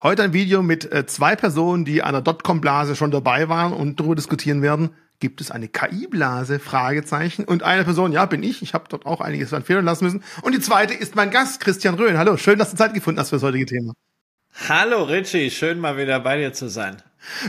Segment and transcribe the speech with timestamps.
[0.00, 3.98] Heute ein Video mit äh, zwei Personen, die an der Dotcom-Blase schon dabei waren und
[3.98, 4.90] darüber diskutieren werden.
[5.18, 6.60] Gibt es eine KI-Blase?
[6.60, 7.44] Fragezeichen.
[7.44, 8.62] Und eine Person, ja, bin ich.
[8.62, 10.22] Ich habe dort auch einiges an Fehlern lassen müssen.
[10.42, 12.16] Und die zweite ist mein Gast, Christian Röhn.
[12.16, 13.92] Hallo, schön, dass du Zeit gefunden hast für das heutige Thema.
[14.68, 17.02] Hallo Richie, schön mal wieder bei dir zu sein.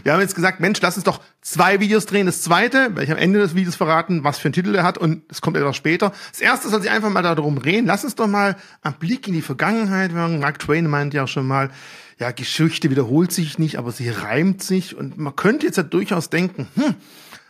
[0.04, 2.25] Wir haben jetzt gesagt, Mensch, lass uns doch zwei Videos drehen.
[2.25, 4.97] Das zweite, werde ich am Ende des Videos verraten, was für einen Titel er hat
[4.97, 6.11] und es kommt etwas später.
[6.31, 7.88] Das erste soll sich einfach mal darum reden.
[7.88, 10.39] Lass uns doch mal einen Blick in die Vergangenheit wagen.
[10.39, 11.70] Mark Twain meint ja schon mal,
[12.20, 14.95] ja, Geschichte wiederholt sich nicht, aber sie reimt sich.
[14.95, 16.95] Und man könnte jetzt ja durchaus denken, hm,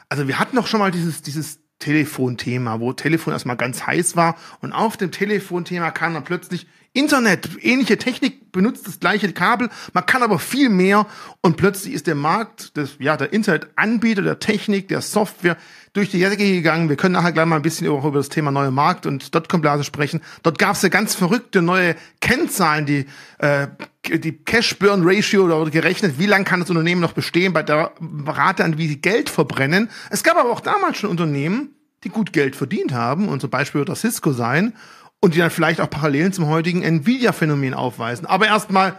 [0.10, 4.36] also wir hatten doch schon mal dieses, dieses Telefonthema, wo Telefon erstmal ganz heiß war
[4.60, 10.06] und auf dem Telefonthema kam dann plötzlich Internet, ähnliche Technik benutzt das gleiche Kabel, man
[10.06, 11.06] kann aber viel mehr
[11.42, 15.56] und plötzlich ist der Markt, des, ja, der Internetanbieter, der Technik, der Software
[15.94, 16.90] durch die Decke gegangen.
[16.90, 19.84] Wir können nachher gleich mal ein bisschen auch über das Thema neue Markt und Dotcom-Blase
[19.84, 20.22] sprechen.
[20.44, 23.06] Dort gab es ja ganz verrückte neue Kennzahlen, die
[23.38, 23.68] äh,
[24.08, 27.92] die Cash-Burn-Ratio oder gerechnet, wie lange kann das Unternehmen noch bestehen bei der
[28.26, 29.90] Rate an wie sie Geld verbrennen.
[30.10, 33.80] Es gab aber auch damals schon Unternehmen, die gut Geld verdient haben und zum Beispiel
[33.80, 34.74] wird das Cisco sein
[35.22, 38.26] und die dann vielleicht auch Parallelen zum heutigen Nvidia-Phänomen aufweisen.
[38.26, 38.98] Aber erstmal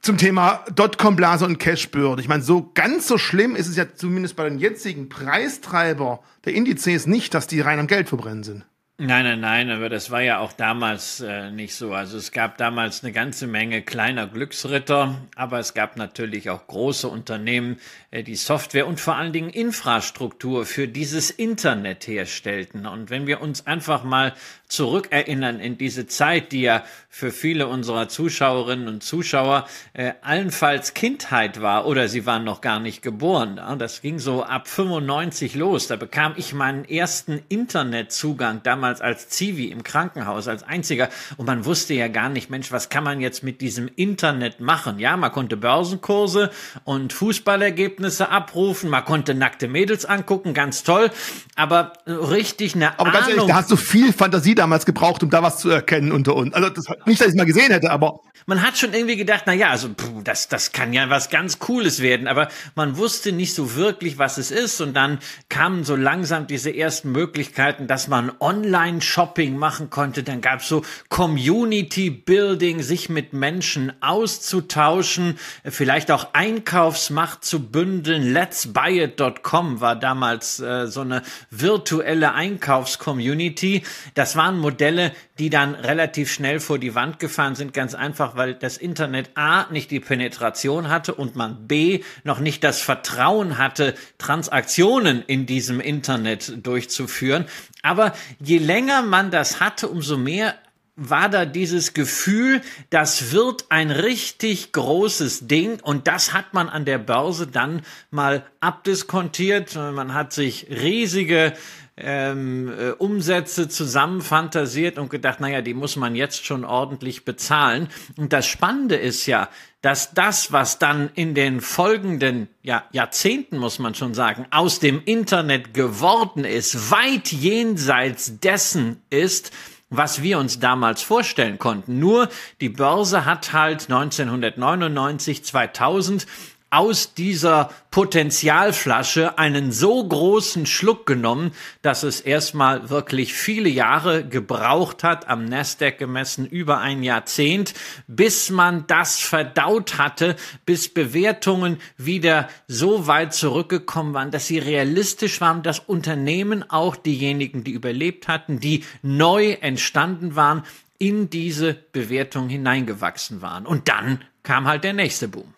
[0.00, 2.18] zum Thema Dotcom-Blase und Cashburn.
[2.18, 6.54] Ich meine, so ganz so schlimm ist es ja zumindest bei den jetzigen Preistreiber der
[6.54, 8.64] Indizes nicht, dass die rein am Geld verbrennen sind.
[9.02, 11.94] Nein, nein, nein, aber das war ja auch damals äh, nicht so.
[11.94, 17.08] Also es gab damals eine ganze Menge kleiner Glücksritter, aber es gab natürlich auch große
[17.08, 17.78] Unternehmen,
[18.10, 22.84] äh, die Software und vor allen Dingen Infrastruktur für dieses Internet herstellten.
[22.84, 24.34] Und wenn wir uns einfach mal
[24.70, 31.60] zurückerinnern in diese Zeit, die ja für viele unserer Zuschauerinnen und Zuschauer äh, allenfalls Kindheit
[31.60, 33.56] war oder sie waren noch gar nicht geboren.
[33.56, 35.88] Ja, das ging so ab 95 los.
[35.88, 41.64] Da bekam ich meinen ersten Internetzugang damals als Zivi im Krankenhaus als einziger und man
[41.64, 45.00] wusste ja gar nicht, Mensch, was kann man jetzt mit diesem Internet machen?
[45.00, 46.50] Ja, man konnte Börsenkurse
[46.84, 51.10] und Fußballergebnisse abrufen, man konnte nackte Mädels angucken, ganz toll,
[51.56, 53.12] aber richtig eine aber Ahnung.
[53.12, 56.36] ganz ehrlich, da hast du viel Fantasie damals gebraucht, um da was zu erkennen unter
[56.36, 56.54] uns.
[56.54, 59.44] Also das, nicht, dass ich es mal gesehen hätte, aber man hat schon irgendwie gedacht,
[59.46, 63.32] na ja, also puh, das das kann ja was ganz Cooles werden, aber man wusste
[63.32, 68.08] nicht so wirklich, was es ist und dann kamen so langsam diese ersten Möglichkeiten, dass
[68.08, 70.22] man Online-Shopping machen konnte.
[70.22, 78.32] Dann gab es so Community-Building, sich mit Menschen auszutauschen, vielleicht auch Einkaufsmacht zu bündeln.
[78.32, 83.82] Let's Buy It.com war damals äh, so eine virtuelle Einkaufs-Community.
[84.14, 88.54] Das waren Modelle, die dann relativ schnell vor die Wand gefahren sind, ganz einfach, weil
[88.54, 93.94] das Internet A nicht die Penetration hatte und man B noch nicht das Vertrauen hatte,
[94.18, 97.44] Transaktionen in diesem Internet durchzuführen.
[97.82, 100.56] Aber je länger man das hatte, umso mehr
[100.96, 102.60] war da dieses Gefühl,
[102.90, 108.44] das wird ein richtig großes Ding und das hat man an der Börse dann mal
[108.60, 109.76] abdiskontiert.
[109.76, 111.54] Man hat sich riesige
[112.02, 117.88] ähm, äh, Umsätze zusammenfantasiert und gedacht, naja, die muss man jetzt schon ordentlich bezahlen.
[118.16, 119.48] Und das Spannende ist ja,
[119.82, 125.02] dass das, was dann in den folgenden ja, Jahrzehnten, muss man schon sagen, aus dem
[125.04, 129.52] Internet geworden ist, weit jenseits dessen ist,
[129.90, 131.98] was wir uns damals vorstellen konnten.
[131.98, 132.28] Nur
[132.60, 136.26] die Börse hat halt 1999, 2000
[136.70, 141.50] aus dieser Potenzialflasche einen so großen Schluck genommen,
[141.82, 147.74] dass es erstmal wirklich viele Jahre gebraucht hat, am Nasdaq gemessen über ein Jahrzehnt,
[148.06, 155.40] bis man das verdaut hatte, bis Bewertungen wieder so weit zurückgekommen waren, dass sie realistisch
[155.40, 160.62] waren, dass Unternehmen auch diejenigen, die überlebt hatten, die neu entstanden waren,
[160.98, 163.66] in diese Bewertung hineingewachsen waren.
[163.66, 165.54] Und dann kam halt der nächste Boom.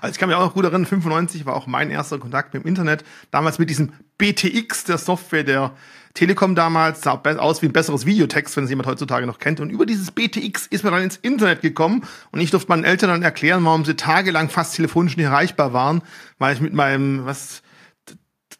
[0.00, 2.62] Also ich kann mich auch noch gut erinnern, 95 war auch mein erster Kontakt mit
[2.62, 3.04] dem Internet.
[3.30, 5.72] Damals mit diesem BTX der Software der
[6.14, 9.60] Telekom damals, sah aus wie ein besseres Videotext, wenn es jemand heutzutage noch kennt.
[9.60, 13.10] Und über dieses BTX ist man dann ins Internet gekommen und ich durfte meinen Eltern
[13.10, 16.02] dann erklären, warum sie tagelang fast telefonisch nicht erreichbar waren,
[16.38, 17.62] weil ich mit meinem, was,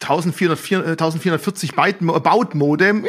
[0.01, 3.05] 1440 1440 Byte Baut-Modem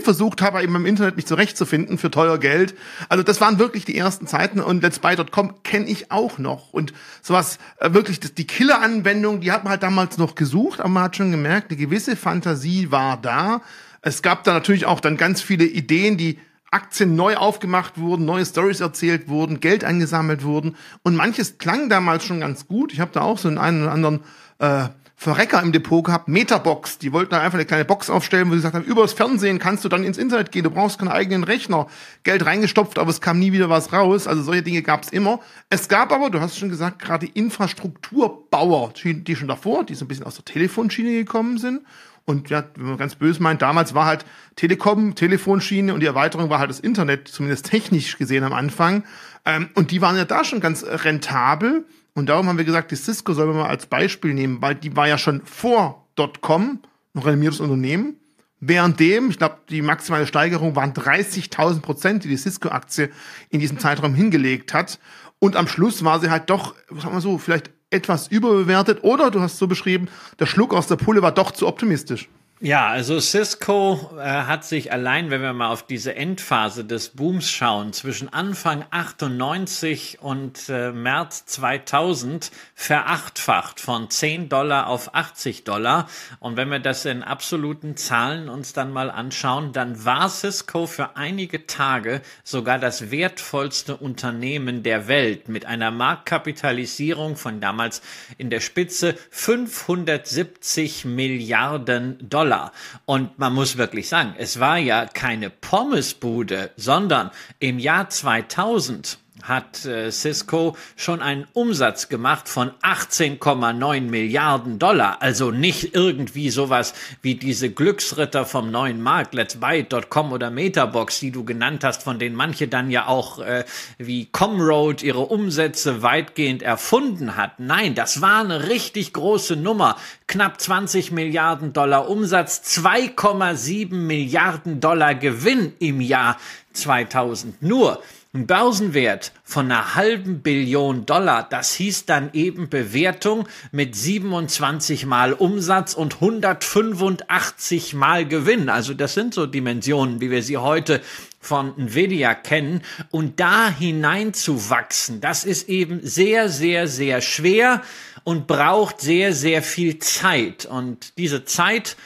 [0.00, 2.74] versucht habe, eben im Internet mich zurechtzufinden für teuer Geld.
[3.08, 6.72] Also das waren wirklich die ersten Zeiten und Let's Buy.com kenne ich auch noch.
[6.72, 6.92] Und
[7.22, 11.16] sowas, äh, wirklich, die Killer-Anwendung, die hat man halt damals noch gesucht, aber man hat
[11.16, 13.62] schon gemerkt, eine gewisse Fantasie war da.
[14.02, 16.38] Es gab da natürlich auch dann ganz viele Ideen, die
[16.70, 22.24] Aktien neu aufgemacht wurden, neue Stories erzählt wurden, Geld eingesammelt wurden und manches klang damals
[22.24, 22.92] schon ganz gut.
[22.92, 24.20] Ich habe da auch so einen, einen oder anderen
[24.58, 24.88] äh,
[25.20, 26.98] Verrecker im Depot gehabt, Metabox.
[26.98, 29.58] Die wollten da einfach eine kleine Box aufstellen, wo sie gesagt haben, über das Fernsehen
[29.58, 31.88] kannst du dann ins Internet gehen, du brauchst keinen eigenen Rechner.
[32.22, 34.28] Geld reingestopft, aber es kam nie wieder was raus.
[34.28, 35.40] Also solche Dinge gab es immer.
[35.70, 40.08] Es gab aber, du hast schon gesagt, gerade Infrastrukturbauer, die schon davor, die so ein
[40.08, 41.80] bisschen aus der Telefonschiene gekommen sind.
[42.24, 44.24] Und ja, wenn man ganz böse meint, damals war halt
[44.54, 49.02] Telekom, Telefonschiene und die Erweiterung war halt das Internet, zumindest technisch gesehen am Anfang.
[49.44, 51.86] Ähm, und die waren ja da schon ganz rentabel.
[52.18, 54.96] Und darum haben wir gesagt, die Cisco soll man mal als Beispiel nehmen, weil die
[54.96, 56.08] war ja schon vor
[56.40, 56.80] .com
[57.14, 58.16] ein renommiertes Unternehmen.
[58.58, 63.10] Währenddem, ich glaube, die maximale Steigerung waren 30.000 Prozent, die die Cisco-Aktie
[63.50, 64.98] in diesem Zeitraum hingelegt hat.
[65.38, 69.04] Und am Schluss war sie halt doch, sagen wir so, vielleicht etwas überbewertet.
[69.04, 70.08] Oder du hast so beschrieben,
[70.40, 72.28] der Schluck aus der Pulle war doch zu optimistisch.
[72.60, 77.48] Ja, also Cisco äh, hat sich allein, wenn wir mal auf diese Endphase des Booms
[77.48, 86.08] schauen, zwischen Anfang 98 und äh, März 2000 verachtfacht von 10 Dollar auf 80 Dollar.
[86.40, 91.16] Und wenn wir das in absoluten Zahlen uns dann mal anschauen, dann war Cisco für
[91.16, 98.02] einige Tage sogar das wertvollste Unternehmen der Welt mit einer Marktkapitalisierung von damals
[98.36, 102.47] in der Spitze 570 Milliarden Dollar.
[102.48, 102.72] Dollar.
[103.04, 109.84] Und man muss wirklich sagen, es war ja keine Pommesbude, sondern im Jahr 2000 hat
[109.84, 115.20] äh, Cisco schon einen Umsatz gemacht von 18,9 Milliarden Dollar.
[115.20, 121.30] Also nicht irgendwie sowas wie diese Glücksritter vom neuen Markt, Let's Buy.com oder Metabox, die
[121.30, 123.64] du genannt hast, von denen manche dann ja auch äh,
[123.98, 127.58] wie Comroad ihre Umsätze weitgehend erfunden hat.
[127.58, 129.96] Nein, das war eine richtig große Nummer.
[130.26, 136.36] Knapp 20 Milliarden Dollar Umsatz, 2,7 Milliarden Dollar Gewinn im Jahr
[136.72, 137.62] 2000.
[137.62, 138.02] Nur
[138.34, 145.32] ein Börsenwert von einer halben Billion Dollar, das hieß dann eben Bewertung mit 27 mal
[145.32, 148.68] Umsatz und 185 mal Gewinn.
[148.68, 151.00] Also das sind so Dimensionen, wie wir sie heute
[151.40, 152.82] von Nvidia kennen.
[153.10, 157.82] Und da hineinzuwachsen, das ist eben sehr, sehr, sehr schwer
[158.24, 160.66] und braucht sehr, sehr viel Zeit.
[160.66, 161.96] Und diese Zeit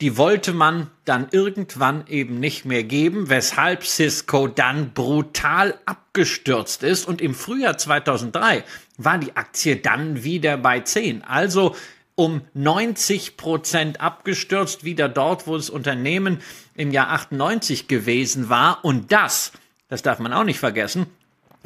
[0.00, 7.08] die wollte man dann irgendwann eben nicht mehr geben, weshalb Cisco dann brutal abgestürzt ist
[7.08, 8.64] und im Frühjahr 2003
[8.96, 11.24] war die Aktie dann wieder bei 10.
[11.24, 11.74] Also
[12.14, 16.40] um 90 Prozent abgestürzt, wieder dort, wo das Unternehmen
[16.74, 18.84] im Jahr 98 gewesen war.
[18.84, 19.52] Und das,
[19.88, 21.06] das darf man auch nicht vergessen,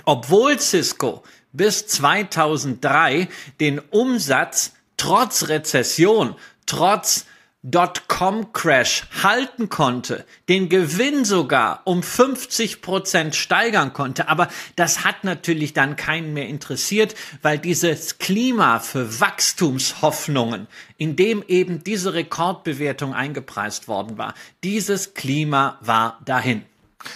[0.04, 3.28] obwohl Cisco bis 2003
[3.60, 6.34] den Umsatz trotz Rezession,
[6.66, 7.26] trotz
[7.64, 14.28] Dotcom-Crash halten konnte, den Gewinn sogar um 50 Prozent steigern konnte.
[14.28, 20.66] Aber das hat natürlich dann keinen mehr interessiert, weil dieses Klima für Wachstumshoffnungen,
[20.96, 24.34] in dem eben diese Rekordbewertung eingepreist worden war,
[24.64, 26.62] dieses Klima war dahin.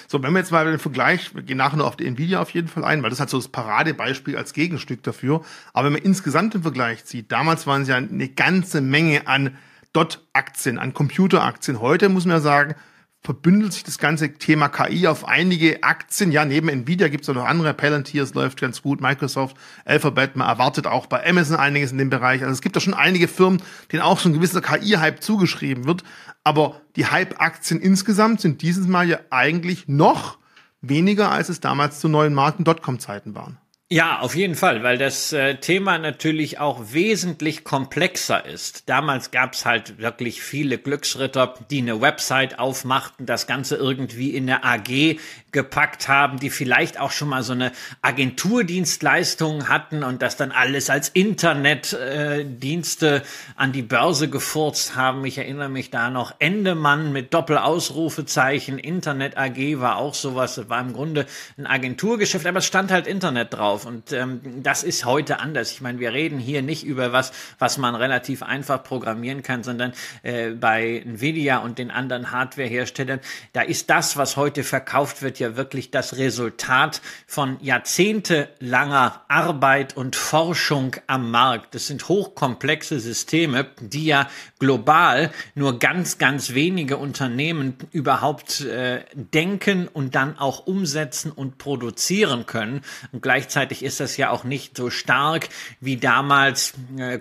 [0.07, 2.51] So, wenn wir jetzt mal den Vergleich, wir gehen nachher noch auf die Nvidia auf
[2.51, 5.45] jeden Fall ein, weil das hat so das Paradebeispiel als Gegenstück dafür.
[5.73, 9.57] Aber wenn man insgesamt den Vergleich zieht, damals waren es ja eine ganze Menge an
[9.97, 11.81] Dot-Aktien, an Computeraktien.
[11.81, 12.75] Heute muss man ja sagen,
[13.23, 16.31] verbündelt sich das ganze Thema KI auf einige Aktien.
[16.31, 17.75] Ja, neben Nvidia gibt es auch noch andere.
[17.75, 19.01] Palantir läuft ganz gut.
[19.01, 20.37] Microsoft, Alphabet.
[20.37, 22.43] Man erwartet auch bei Amazon einiges in dem Bereich.
[22.43, 26.05] Also es gibt da schon einige Firmen, denen auch so ein gewisser KI-Hype zugeschrieben wird.
[26.45, 30.39] Aber die Hype-Aktien insgesamt sind dieses Mal ja eigentlich noch
[30.83, 33.59] weniger, als es damals zu neuen Marken Dotcom-Zeiten waren.
[33.89, 38.89] Ja, auf jeden Fall, weil das äh, Thema natürlich auch wesentlich komplexer ist.
[38.89, 44.65] Damals gab's halt wirklich viele Glücksritter, die eine Website aufmachten, das Ganze irgendwie in eine
[44.65, 45.21] AG
[45.57, 50.89] gepackt haben, die vielleicht auch schon mal so eine Agenturdienstleistung hatten und das dann alles
[50.89, 53.21] als Internetdienste äh,
[53.57, 55.27] an die Börse gefurzt haben.
[55.27, 60.95] Ich erinnere mich da noch, Endemann mit Doppelausrufezeichen, Internet AG war auch sowas, war im
[60.95, 61.27] Grunde
[61.59, 63.87] ein Agenturgeschäft, aber es stand halt Internet drauf drauf.
[63.87, 65.73] Und ähm, das ist heute anders.
[65.73, 69.93] Ich meine, wir reden hier nicht über was, was man relativ einfach programmieren kann, sondern
[70.23, 73.21] äh, bei Nvidia und den anderen Hardwareherstellern,
[73.53, 80.17] da ist das, was heute verkauft wird, ja wirklich das Resultat von jahrzehntelanger Arbeit und
[80.17, 81.77] Forschung am Markt.
[81.77, 89.87] Das sind hochkomplexe Systeme, die ja global nur ganz, ganz wenige Unternehmen überhaupt äh, denken
[89.87, 92.81] und dann auch umsetzen und produzieren können.
[93.13, 95.49] Und gleichzeitig ist das ja auch nicht so stark
[95.81, 97.21] wie damals äh,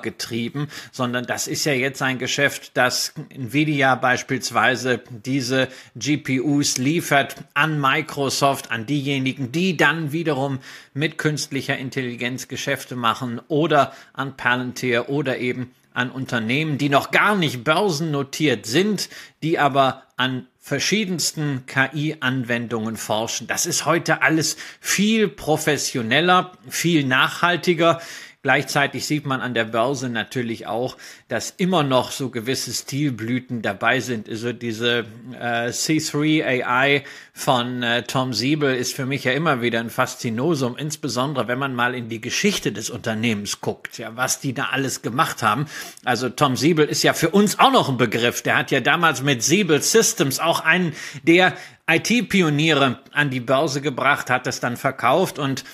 [0.00, 7.80] getrieben, sondern das ist ja jetzt ein Geschäft, das Nvidia beispielsweise diese GPUs liefert an
[7.80, 10.58] Microsoft, an diejenigen, die dann wiederum
[10.94, 17.34] mit künstlicher Intelligenz Geschäfte machen oder an Palantir oder eben an Unternehmen, die noch gar
[17.34, 19.08] nicht börsennotiert sind,
[19.42, 23.46] die aber an verschiedensten KI-Anwendungen forschen.
[23.46, 28.00] Das ist heute alles viel professioneller, viel nachhaltiger.
[28.42, 30.96] Gleichzeitig sieht man an der Börse natürlich auch,
[31.28, 34.30] dass immer noch so gewisse Stilblüten dabei sind.
[34.30, 35.04] Also diese
[35.38, 37.04] äh, C3 AI
[37.34, 41.74] von äh, Tom Siebel ist für mich ja immer wieder ein Faszinosum, insbesondere wenn man
[41.74, 45.66] mal in die Geschichte des Unternehmens guckt, ja, was die da alles gemacht haben.
[46.06, 48.40] Also Tom Siebel ist ja für uns auch noch ein Begriff.
[48.40, 50.94] Der hat ja damals mit Siebel Systems auch einen
[51.24, 51.54] der
[51.90, 55.64] IT-Pioniere an die Börse gebracht, hat es dann verkauft und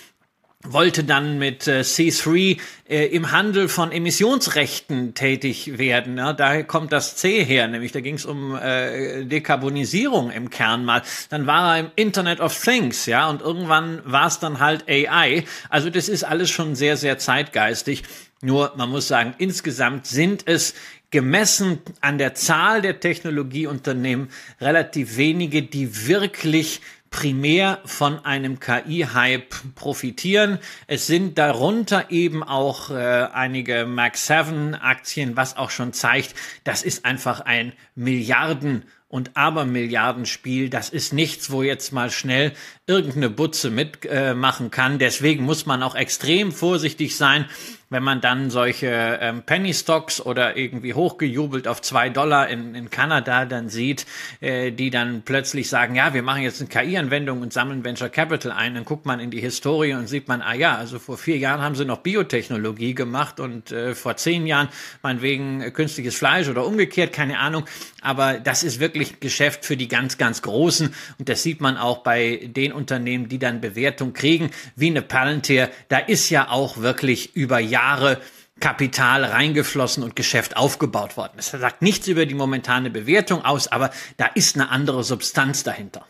[0.72, 2.58] wollte dann mit äh, C3
[2.88, 6.18] äh, im Handel von Emissionsrechten tätig werden.
[6.18, 10.84] Ja, daher kommt das C her, nämlich da ging es um äh, Dekarbonisierung im Kern
[10.84, 11.02] mal.
[11.30, 15.44] Dann war er im Internet of Things, ja, und irgendwann war es dann halt AI.
[15.68, 18.02] Also das ist alles schon sehr, sehr zeitgeistig.
[18.42, 20.74] Nur man muss sagen, insgesamt sind es
[21.10, 24.28] gemessen an der Zahl der Technologieunternehmen
[24.60, 26.80] relativ wenige, die wirklich
[27.16, 30.58] primär von einem KI-Hype profitieren.
[30.86, 32.94] Es sind darunter eben auch äh,
[33.32, 40.68] einige Mac 7 Aktien, was auch schon zeigt, das ist einfach ein Milliarden und Abermilliardenspiel.
[40.68, 42.52] Das ist nichts, wo jetzt mal schnell
[42.86, 44.98] irgendeine Butze mitmachen äh, kann.
[44.98, 47.46] Deswegen muss man auch extrem vorsichtig sein,
[47.88, 52.90] wenn man dann solche ähm, Penny Stocks oder irgendwie hochgejubelt auf zwei Dollar in, in
[52.90, 54.06] Kanada dann sieht,
[54.40, 58.50] äh, die dann plötzlich sagen, ja, wir machen jetzt eine KI-Anwendung und sammeln Venture Capital
[58.50, 61.38] ein, dann guckt man in die Historie und sieht man, ah ja, also vor vier
[61.38, 64.68] Jahren haben sie noch Biotechnologie gemacht und äh, vor zehn Jahren
[65.02, 67.66] meinetwegen künstliches Fleisch oder umgekehrt, keine Ahnung.
[68.02, 71.98] Aber das ist wirklich Geschäft für die ganz, ganz Großen und das sieht man auch
[71.98, 75.70] bei den Unternehmen, die dann Bewertung kriegen, wie eine Palantir.
[75.88, 78.20] Da ist ja auch wirklich über Jahre Jahre
[78.58, 81.34] Kapital reingeflossen und Geschäft aufgebaut worden.
[81.36, 86.06] Das sagt nichts über die momentane Bewertung aus, aber da ist eine andere Substanz dahinter.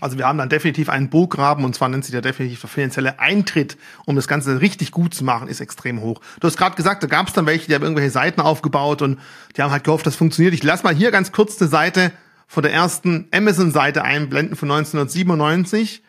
[0.00, 3.18] Also wir haben dann definitiv einen Burggraben und zwar nennt sich der definitiv der finanzielle
[3.18, 6.20] Eintritt, um das Ganze richtig gut zu machen, ist extrem hoch.
[6.40, 9.18] Du hast gerade gesagt, da gab es dann welche, die haben irgendwelche Seiten aufgebaut und
[9.56, 10.52] die haben halt gehofft, das funktioniert.
[10.52, 12.12] Ich lass mal hier ganz kurz eine Seite
[12.46, 16.02] von der ersten Amazon-Seite einblenden von 1997.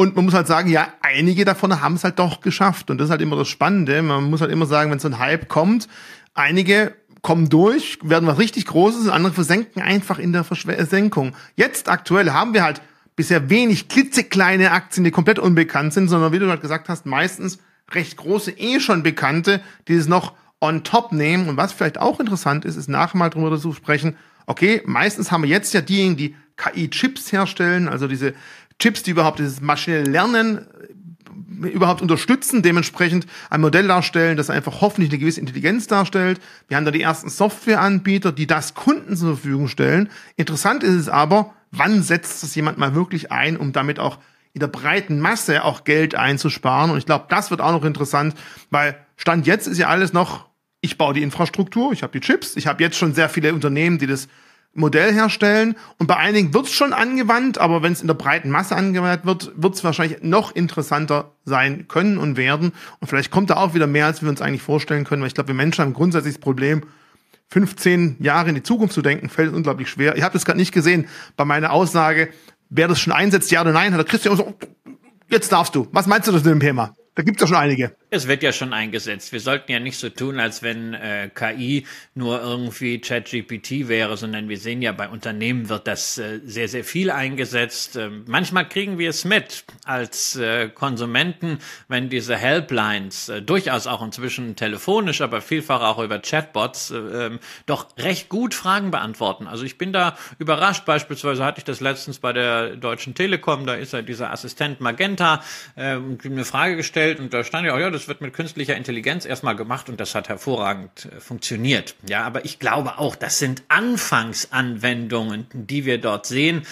[0.00, 2.90] Und man muss halt sagen, ja, einige davon haben es halt doch geschafft.
[2.90, 4.00] Und das ist halt immer das Spannende.
[4.00, 5.88] Man muss halt immer sagen, wenn so ein Hype kommt,
[6.32, 11.36] einige kommen durch, werden was richtig Großes und andere versenken einfach in der Versenkung.
[11.54, 12.80] Jetzt aktuell haben wir halt
[13.14, 17.58] bisher wenig klitzekleine Aktien, die komplett unbekannt sind, sondern wie du halt gesagt hast, meistens
[17.90, 21.46] recht große, eh schon bekannte, die es noch on top nehmen.
[21.46, 24.16] Und was vielleicht auch interessant ist, ist nachher mal drüber zu sprechen,
[24.46, 28.32] okay, meistens haben wir jetzt ja diejenigen, die KI-Chips herstellen, also diese
[28.80, 30.66] Chips, die überhaupt dieses maschinelle Lernen
[31.62, 36.40] äh, überhaupt unterstützen, dementsprechend ein Modell darstellen, das einfach hoffentlich eine gewisse Intelligenz darstellt.
[36.68, 40.08] Wir haben da die ersten Softwareanbieter, die das Kunden zur Verfügung stellen.
[40.36, 44.18] Interessant ist es aber, wann setzt das jemand mal wirklich ein, um damit auch
[44.52, 46.90] in der breiten Masse auch Geld einzusparen.
[46.90, 48.34] Und ich glaube, das wird auch noch interessant,
[48.70, 50.46] weil Stand jetzt ist ja alles noch,
[50.80, 53.98] ich baue die Infrastruktur, ich habe die Chips, ich habe jetzt schon sehr viele Unternehmen,
[53.98, 54.28] die das
[54.72, 55.76] Modell herstellen.
[55.98, 59.26] Und bei einigen wird es schon angewandt, aber wenn es in der breiten Masse angewandt
[59.26, 62.72] wird, wird es wahrscheinlich noch interessanter sein können und werden.
[63.00, 65.34] Und vielleicht kommt da auch wieder mehr, als wir uns eigentlich vorstellen können, weil ich
[65.34, 66.82] glaube, wir Menschen haben grundsätzlich das Problem,
[67.48, 70.16] 15 Jahre in die Zukunft zu denken, fällt unglaublich schwer.
[70.16, 72.30] Ich habe das gerade nicht gesehen bei meiner Aussage,
[72.68, 74.54] wer das schon einsetzt, ja oder nein, hat der Christian so,
[75.28, 75.88] jetzt darfst du.
[75.90, 76.94] Was meinst du zu dem Thema?
[77.16, 77.96] Da gibt's ja schon einige.
[78.10, 79.32] Es wird ja schon eingesetzt.
[79.32, 84.48] Wir sollten ja nicht so tun, als wenn äh, KI nur irgendwie ChatGPT wäre, sondern
[84.48, 87.96] wir sehen ja, bei Unternehmen wird das äh, sehr, sehr viel eingesetzt.
[87.96, 94.02] Äh, manchmal kriegen wir es mit als äh, Konsumenten, wenn diese Helplines äh, durchaus auch
[94.02, 99.48] inzwischen telefonisch, aber vielfach auch über Chatbots äh, ähm, doch recht gut Fragen beantworten.
[99.48, 100.84] Also ich bin da überrascht.
[100.84, 105.42] Beispielsweise hatte ich das letztens bei der Deutschen Telekom, da ist ja dieser Assistent Magenta,
[105.74, 108.76] äh, eine Frage gestellt gestellt und da stand ja auch, ja, das wird mit künstlicher
[108.76, 111.94] Intelligenz erstmal gemacht und das hat hervorragend äh, funktioniert.
[112.08, 116.62] Ja, aber ich glaube auch, das sind Anfangsanwendungen, die wir dort sehen.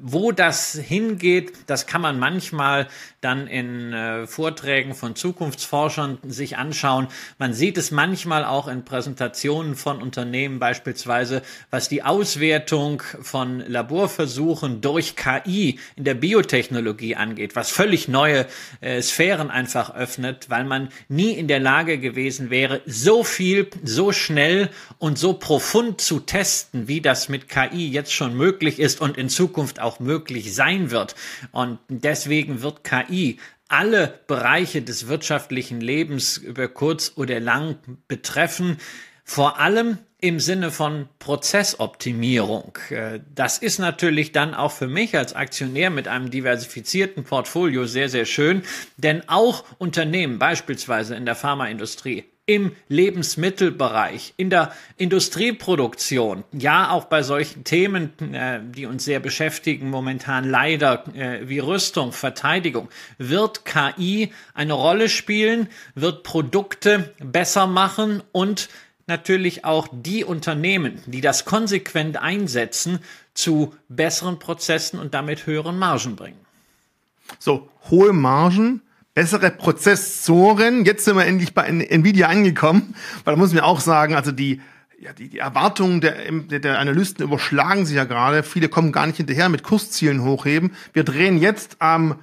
[0.00, 2.88] Wo das hingeht, das kann man manchmal
[3.20, 7.08] dann in äh, Vorträgen von Zukunftsforschern sich anschauen.
[7.38, 14.80] Man sieht es manchmal auch in Präsentationen von Unternehmen beispielsweise, was die Auswertung von Laborversuchen
[14.80, 18.46] durch KI in der Biotechnologie angeht, was völlig neue
[18.80, 24.12] äh, Sphären einfach öffnet, weil man nie in der Lage gewesen wäre, so viel, so
[24.12, 29.18] schnell und so profund zu testen, wie das mit KI jetzt schon möglich ist und
[29.18, 31.16] in Zukunft auch möglich sein wird.
[31.50, 38.76] Und deswegen wird KI alle Bereiche des wirtschaftlichen Lebens über kurz oder lang betreffen.
[39.24, 42.76] Vor allem im Sinne von Prozessoptimierung.
[42.90, 48.08] Äh, das ist natürlich dann auch für mich als Aktionär mit einem diversifizierten Portfolio sehr,
[48.08, 48.62] sehr schön,
[48.96, 57.22] denn auch Unternehmen, beispielsweise in der Pharmaindustrie, im Lebensmittelbereich, in der Industrieproduktion, ja auch bei
[57.22, 64.32] solchen Themen, äh, die uns sehr beschäftigen momentan leider, äh, wie Rüstung, Verteidigung, wird KI
[64.54, 68.22] eine Rolle spielen, wird Produkte besser machen?
[68.30, 68.68] Und
[69.06, 72.98] natürlich auch die Unternehmen, die das konsequent einsetzen,
[73.34, 76.40] zu besseren Prozessen und damit höheren Margen bringen.
[77.38, 78.82] So, hohe Margen,
[79.14, 80.84] bessere Prozessoren.
[80.84, 82.94] Jetzt sind wir endlich bei Nvidia angekommen,
[83.24, 84.60] weil da muss man auch sagen, also die,
[84.98, 88.42] ja, die, die Erwartungen der, der Analysten überschlagen sich ja gerade.
[88.42, 90.72] Viele kommen gar nicht hinterher mit Kurszielen hochheben.
[90.92, 92.16] Wir drehen jetzt am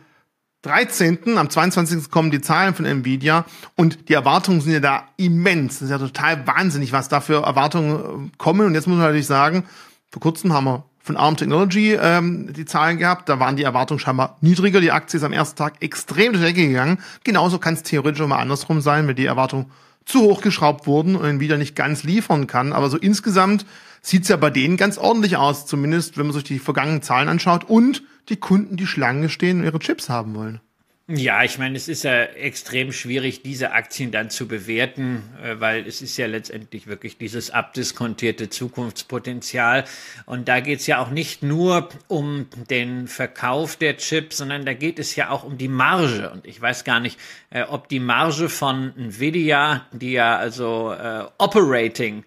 [0.63, 2.09] 13., am 22.
[2.09, 5.75] kommen die Zahlen von Nvidia und die Erwartungen sind ja da immens.
[5.75, 8.65] Das ist ja total wahnsinnig, was da für Erwartungen äh, kommen.
[8.65, 9.65] Und jetzt muss man natürlich sagen,
[10.09, 13.27] vor kurzem haben wir von ARM Technology ähm, die Zahlen gehabt.
[13.27, 14.79] Da waren die Erwartungen scheinbar niedriger.
[14.79, 16.99] Die Aktie ist am ersten Tag extrem durch die Decke gegangen.
[17.25, 19.65] Genauso kann es theoretisch auch mal andersrum sein, wenn die Erwartungen
[20.05, 22.71] zu hoch geschraubt wurden und Nvidia nicht ganz liefern kann.
[22.71, 23.65] Aber so insgesamt
[24.01, 27.65] sieht's ja bei denen ganz ordentlich aus, zumindest wenn man sich die vergangenen Zahlen anschaut
[27.65, 30.61] und die Kunden die Schlange stehen und ihre Chips haben wollen.
[31.09, 35.85] Ja, ich meine, es ist ja extrem schwierig, diese Aktien dann zu bewerten, äh, weil
[35.85, 39.83] es ist ja letztendlich wirklich dieses abdiskontierte Zukunftspotenzial.
[40.25, 44.73] Und da geht es ja auch nicht nur um den Verkauf der Chips, sondern da
[44.73, 46.29] geht es ja auch um die Marge.
[46.31, 51.25] Und ich weiß gar nicht, äh, ob die Marge von Nvidia, die ja also äh,
[51.37, 52.23] Operating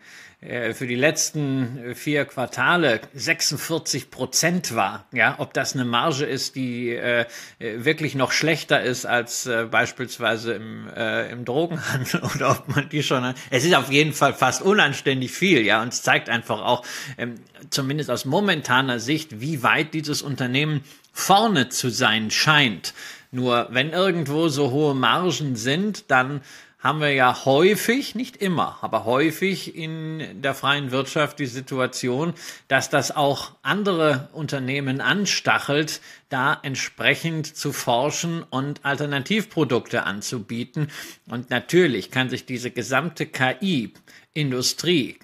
[0.74, 5.06] für die letzten äh, vier Quartale 46 Prozent war.
[5.12, 7.26] Ja, ob das eine Marge ist, die äh,
[7.58, 13.02] wirklich noch schlechter ist als äh, beispielsweise im, äh, im Drogenhandel oder ob man die
[13.02, 13.34] schon.
[13.50, 16.84] Es ist auf jeden Fall fast unanständig viel, ja, und es zeigt einfach auch,
[17.18, 17.34] ähm,
[17.70, 22.94] zumindest aus momentaner Sicht, wie weit dieses Unternehmen vorne zu sein scheint.
[23.32, 26.42] Nur wenn irgendwo so hohe Margen sind, dann
[26.87, 32.33] haben wir ja häufig, nicht immer, aber häufig in der freien Wirtschaft die Situation,
[32.68, 40.92] dass das auch andere Unternehmen anstachelt, da entsprechend zu forschen und Alternativprodukte anzubieten.
[41.29, 45.18] Und natürlich kann sich diese gesamte KI-Industrie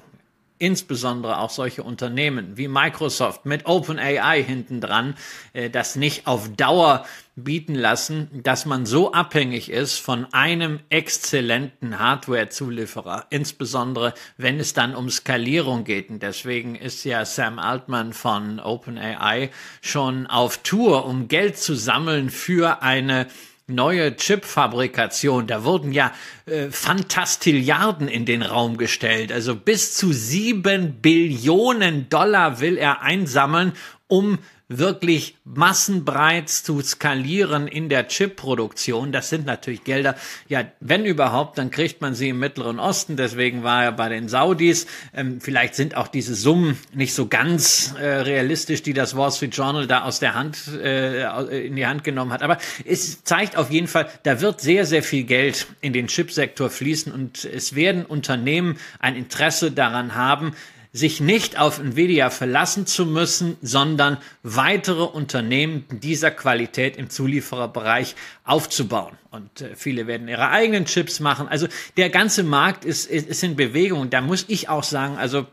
[0.63, 5.17] insbesondere auch solche Unternehmen wie Microsoft mit OpenAI hintendran,
[5.55, 11.99] äh, das nicht auf Dauer bieten lassen, dass man so abhängig ist von einem exzellenten
[11.99, 16.11] Hardware-Zulieferer, insbesondere wenn es dann um Skalierung geht.
[16.11, 22.31] Und deswegen ist ja Sam Altman von OpenAI schon auf Tour, um Geld zu sammeln
[22.31, 23.27] für eine
[23.67, 26.13] neue Chip-Fabrikation, da wurden ja
[26.47, 29.33] äh, Fantastilliarden in den Raum gestellt.
[29.33, 33.73] Also bis zu sieben Billionen Dollar will er einsammeln,
[34.09, 39.13] um wirklich massenbreit zu skalieren in der Chipproduktion.
[39.13, 40.17] Das sind natürlich Gelder,
[40.49, 43.17] ja, wenn überhaupt, dann kriegt man sie im Mittleren Osten.
[43.17, 44.87] Deswegen war er bei den Saudis.
[45.15, 49.55] Ähm, vielleicht sind auch diese Summen nicht so ganz äh, realistisch, die das Wall Street
[49.55, 52.43] Journal da aus der Hand äh, in die Hand genommen hat.
[52.43, 56.71] Aber es zeigt auf jeden Fall, da wird sehr, sehr viel Geld in den Chipsektor
[56.71, 60.55] fließen und es werden Unternehmen ein Interesse daran haben,
[60.93, 69.17] sich nicht auf Nvidia verlassen zu müssen, sondern weitere Unternehmen dieser Qualität im Zuliefererbereich aufzubauen.
[69.31, 71.49] Und äh, viele werden ihre eigenen Chips machen.
[71.49, 74.11] Also der ganze Markt ist, ist, ist in Bewegung.
[74.11, 75.47] Da muss ich auch sagen, also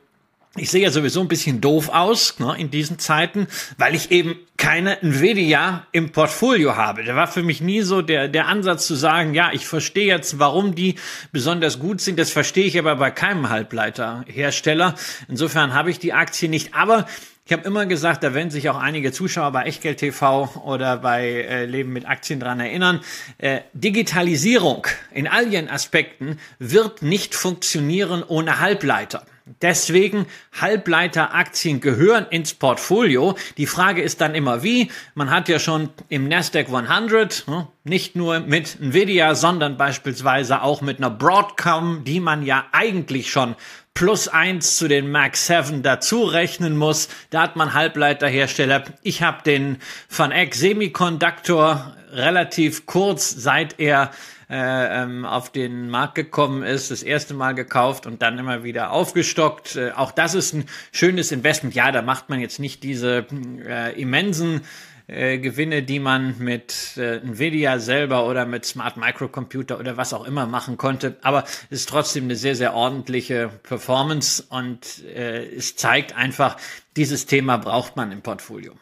[0.55, 4.35] ich sehe ja sowieso ein bisschen doof aus ne, in diesen Zeiten, weil ich eben
[4.57, 7.03] keine Nvidia im Portfolio habe.
[7.03, 10.39] Da war für mich nie so der, der Ansatz zu sagen, ja, ich verstehe jetzt,
[10.39, 10.95] warum die
[11.31, 12.17] besonders gut sind.
[12.17, 14.95] Das verstehe ich aber bei keinem Halbleiterhersteller.
[15.27, 16.73] Insofern habe ich die Aktie nicht.
[16.73, 17.05] Aber
[17.49, 21.25] ich habe immer gesagt, da werden sich auch einige Zuschauer bei Echtgeld TV oder bei
[21.27, 22.99] äh, Leben mit Aktien dran erinnern.
[23.39, 29.25] Äh, Digitalisierung in all ihren Aspekten wird nicht funktionieren ohne Halbleiter.
[29.63, 30.27] Deswegen
[30.62, 33.35] Halbleiteraktien gehören ins Portfolio.
[33.57, 34.91] Die Frage ist dann immer wie.
[35.15, 40.81] Man hat ja schon im Nasdaq 100 ne, nicht nur mit Nvidia, sondern beispielsweise auch
[40.81, 43.55] mit einer Broadcom, die man ja eigentlich schon
[43.93, 47.10] plus eins zu den Mac 7 dazu rechnen muss.
[47.30, 48.84] Da hat man Halbleiterhersteller.
[49.04, 49.78] Ich habe den
[50.10, 54.12] Van Eck Semiconductor relativ kurz, seit er
[54.49, 58.91] äh, ähm, auf den Markt gekommen ist, das erste Mal gekauft und dann immer wieder
[58.91, 59.75] aufgestockt.
[59.75, 61.75] Äh, auch das ist ein schönes Investment.
[61.75, 63.28] Ja, da macht man jetzt nicht diese
[63.67, 64.62] äh, immensen
[65.10, 70.26] äh, Gewinne, die man mit äh, Nvidia selber oder mit Smart Microcomputer oder was auch
[70.26, 71.17] immer machen konnte.
[71.22, 76.58] Aber es ist trotzdem eine sehr, sehr ordentliche Performance und äh, es zeigt einfach,
[76.95, 78.74] dieses Thema braucht man im Portfolio.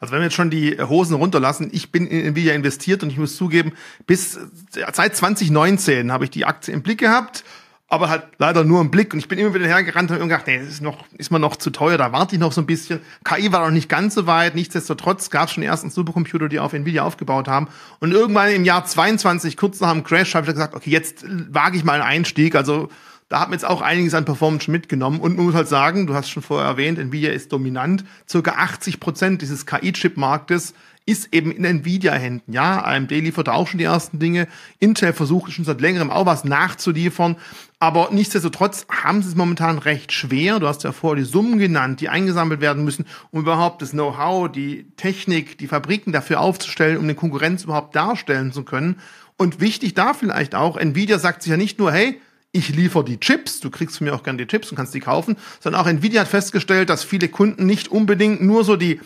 [0.00, 3.18] Also wenn wir jetzt schon die Hosen runterlassen, ich bin in Nvidia investiert und ich
[3.18, 3.72] muss zugeben,
[4.06, 4.38] bis
[4.70, 7.42] seit 2019 habe ich die Aktie im Blick gehabt
[7.88, 9.12] aber halt leider nur im Blick.
[9.12, 11.56] Und ich bin immer wieder hergerannt und gedacht, nee, das ist, noch, ist mir noch
[11.56, 13.00] zu teuer, da warte ich noch so ein bisschen.
[13.24, 14.54] KI war noch nicht ganz so weit.
[14.54, 17.68] Nichtsdestotrotz gab es schon die ersten Supercomputer, die auf Nvidia aufgebaut haben.
[18.00, 21.76] Und irgendwann im Jahr 22, kurz nach dem Crash, habe ich gesagt, okay, jetzt wage
[21.76, 22.54] ich mal einen Einstieg.
[22.56, 22.88] Also
[23.28, 25.20] da hat man jetzt auch einiges an Performance mitgenommen.
[25.20, 28.04] Und man muss halt sagen, du hast schon vorher erwähnt, Nvidia ist dominant.
[28.28, 30.74] Circa 80 Prozent dieses KI-Chip-Marktes
[31.06, 32.52] ist eben in Nvidia-Händen.
[32.52, 34.48] Ja, AMD liefert auch schon die ersten Dinge.
[34.78, 37.36] Intel versucht schon seit längerem auch was nachzuliefern.
[37.78, 40.60] Aber nichtsdestotrotz haben sie es momentan recht schwer.
[40.60, 44.50] Du hast ja vorher die Summen genannt, die eingesammelt werden müssen, um überhaupt das Know-how,
[44.50, 48.96] die Technik, die Fabriken dafür aufzustellen, um eine Konkurrenz überhaupt darstellen zu können.
[49.36, 52.18] Und wichtig da vielleicht auch, Nvidia sagt sich ja nicht nur, hey,
[52.52, 55.00] ich liefere die Chips, du kriegst von mir auch gerne die Chips und kannst die
[55.00, 59.00] kaufen, sondern auch Nvidia hat festgestellt, dass viele Kunden nicht unbedingt nur so die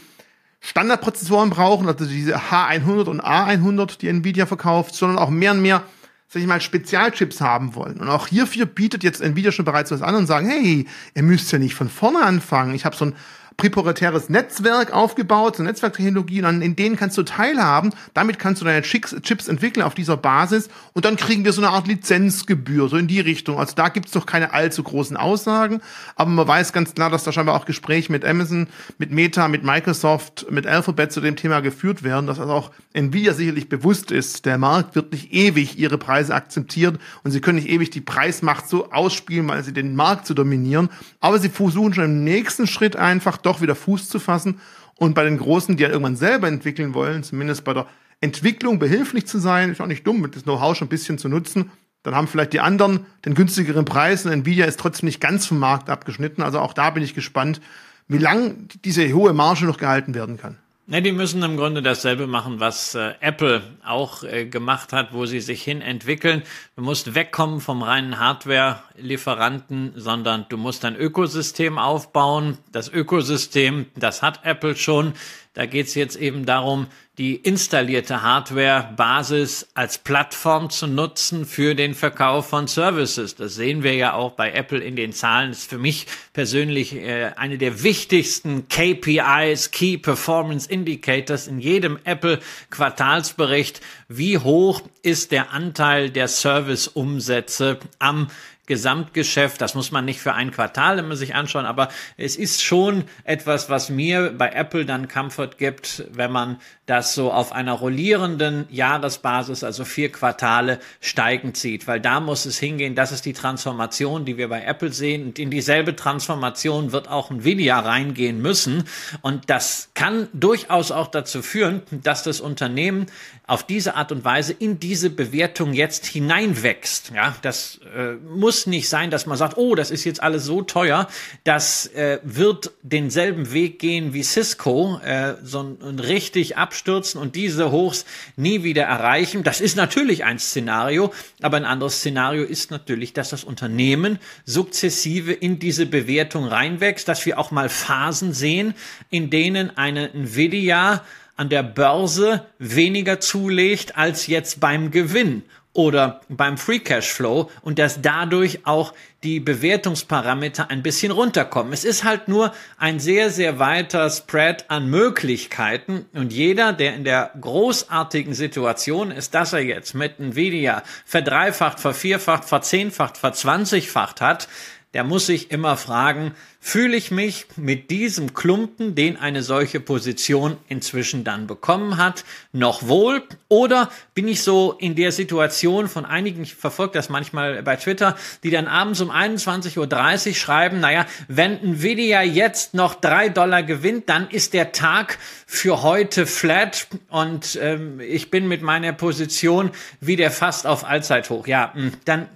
[0.61, 5.85] Standardprozessoren brauchen, also diese H100 und A100, die Nvidia verkauft, sondern auch mehr und mehr,
[6.29, 7.99] sag ich mal, Spezialchips haben wollen.
[7.99, 11.53] Und auch hierfür bietet jetzt Nvidia schon bereits was an und sagen, hey, ihr müsst
[11.53, 12.75] ja nicht von vorne anfangen.
[12.75, 13.15] Ich habe so ein
[13.59, 17.93] präparatäres Netzwerk aufgebaut, so Netzwerktechnologie, und in denen kannst du teilhaben.
[18.15, 21.71] Damit kannst du deine Chips entwickeln auf dieser Basis und dann kriegen wir so eine
[21.71, 23.59] Art Lizenzgebühr, so in die Richtung.
[23.59, 25.81] Also da gibt's doch keine allzu großen Aussagen,
[26.15, 29.65] aber man weiß ganz klar, dass da scheinbar auch Gespräche mit Amazon, mit Meta, mit
[29.65, 34.47] Microsoft, mit Alphabet zu dem Thema geführt werden, dass also auch Nvidia sicherlich bewusst ist,
[34.47, 38.69] der Markt wird nicht ewig ihre Preise akzeptieren und sie können nicht ewig die Preismacht
[38.69, 42.95] so ausspielen, weil sie den Markt zu dominieren, aber sie versuchen schon im nächsten Schritt
[42.95, 44.61] einfach doch wieder Fuß zu fassen
[44.97, 47.87] und bei den Großen, die ja irgendwann selber entwickeln wollen, zumindest bei der
[48.21, 51.71] Entwicklung behilflich zu sein, ist auch nicht dumm, das Know-how schon ein bisschen zu nutzen.
[52.03, 55.59] Dann haben vielleicht die anderen den günstigeren Preis und Nvidia ist trotzdem nicht ganz vom
[55.59, 56.43] Markt abgeschnitten.
[56.43, 57.61] Also auch da bin ich gespannt,
[58.07, 60.57] wie lang diese hohe Marge noch gehalten werden kann.
[60.91, 65.27] Ne, die müssen im Grunde dasselbe machen, was äh, Apple auch äh, gemacht hat, wo
[65.27, 66.43] sie sich hin entwickeln.
[66.77, 72.57] Du musst wegkommen vom reinen Hardware-Lieferanten, sondern du musst ein Ökosystem aufbauen.
[72.73, 75.13] Das Ökosystem, das hat Apple schon.
[75.59, 76.87] Da geht es jetzt eben darum,
[77.19, 83.35] die installierte Hardware-Basis als Plattform zu nutzen für den Verkauf von Services.
[83.35, 85.51] Das sehen wir ja auch bei Apple in den Zahlen.
[85.51, 91.99] Das ist für mich persönlich äh, eine der wichtigsten KPIs, Key Performance Indicators in jedem
[92.05, 92.39] Apple
[92.71, 93.81] Quartalsbericht.
[94.07, 98.29] Wie hoch ist der Anteil der Service-Umsätze am
[98.69, 99.61] Gesamtgeschäft.
[99.61, 103.69] Das muss man nicht für ein Quartal immer sich anschauen, aber es ist schon etwas,
[103.69, 109.63] was mir bei Apple dann Comfort gibt, wenn man das so auf einer rollierenden Jahresbasis,
[109.63, 112.95] also vier Quartale steigend sieht, weil da muss es hingehen.
[112.95, 115.27] Das ist die Transformation, die wir bei Apple sehen.
[115.27, 118.85] Und in dieselbe Transformation wird auch Nvidia reingehen müssen.
[119.21, 123.05] Und das kann durchaus auch dazu führen, dass das Unternehmen
[123.47, 127.13] auf diese Art und Weise in diese Bewertung jetzt hineinwächst.
[127.15, 130.63] Ja, das äh, muss nicht sein, dass man sagt, oh, das ist jetzt alles so
[130.63, 131.09] teuer.
[131.45, 137.35] Das äh, wird denselben Weg gehen wie Cisco, äh, so ein, ein richtig abstürzen und
[137.35, 138.05] diese Hochs
[138.37, 139.43] nie wieder erreichen.
[139.43, 141.13] Das ist natürlich ein Szenario,
[141.43, 147.27] aber ein anderes Szenario ist natürlich, dass das Unternehmen sukzessive in diese Bewertung reinwächst, dass
[147.27, 148.75] wir auch mal Phasen sehen,
[149.11, 151.05] in denen eine Nvidia
[151.37, 157.79] an der Börse weniger zulegt als jetzt beim Gewinn oder beim Free Cash Flow und
[157.79, 161.73] dass dadurch auch die Bewertungsparameter ein bisschen runterkommen.
[161.73, 167.03] Es ist halt nur ein sehr, sehr weiter Spread an Möglichkeiten und jeder, der in
[167.03, 174.49] der großartigen Situation ist, dass er jetzt mit Nvidia verdreifacht, vervierfacht, verzehnfacht, verzwanzigfacht hat,
[174.95, 180.57] der muss sich immer fragen, fühle ich mich mit diesem Klumpen, den eine solche Position
[180.69, 183.23] inzwischen dann bekommen hat, noch wohl?
[183.49, 188.17] Oder bin ich so in der Situation von einigen, ich verfolge das manchmal bei Twitter,
[188.43, 194.09] die dann abends um 21.30 Uhr schreiben, naja, wenn Nvidia jetzt noch drei Dollar gewinnt,
[194.09, 199.71] dann ist der Tag für heute flat und ähm, ich bin mit meiner Position
[200.01, 201.47] wieder fast auf Allzeithoch.
[201.47, 202.29] Ja, hm, dann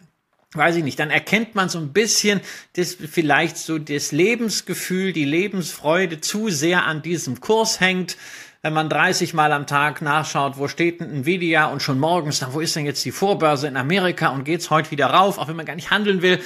[0.55, 2.41] weiß ich nicht, dann erkennt man so ein bisschen
[2.75, 8.17] das vielleicht so das Lebensgefühl, die Lebensfreude zu sehr an diesem Kurs hängt.
[8.61, 12.53] Wenn man 30 Mal am Tag nachschaut, wo steht denn Nvidia und schon morgens, dann
[12.53, 15.57] wo ist denn jetzt die Vorbörse in Amerika und geht's heute wieder rauf, auch wenn
[15.57, 16.39] man gar nicht handeln will